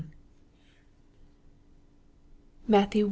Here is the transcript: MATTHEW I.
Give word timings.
MATTHEW 2.67 2.99
I. 2.99 2.99